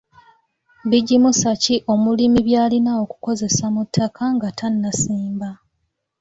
[0.89, 5.49] Bigimusa ki omulimi by'alina okukozesa mu ttaka nga tannasimba?